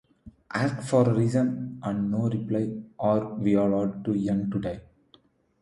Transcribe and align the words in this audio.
Ask 0.51 0.81
for 0.89 1.13
reason, 1.13 1.79
and 1.83 2.09
no 2.09 2.27
reply, 2.27 2.71
are 2.97 3.35
we 3.35 3.55
all 3.55 3.87
too 4.03 4.15
young 4.15 4.49
to 4.49 4.57
die? 4.57 4.81